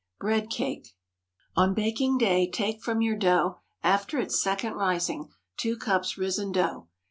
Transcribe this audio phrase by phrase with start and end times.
[0.19, 0.95] BREAD CAKE.
[1.55, 6.87] On baking day, take from your dough, after its second rising—2 cups risen dough.